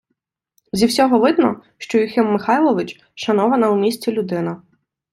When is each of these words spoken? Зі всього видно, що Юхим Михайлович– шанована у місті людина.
Зі 0.73 0.85
всього 0.85 1.19
видно, 1.19 1.63
що 1.77 1.97
Юхим 1.97 2.25
Михайлович– 2.31 3.01
шанована 3.15 3.69
у 3.69 3.75
місті 3.77 4.11
людина. 4.11 4.61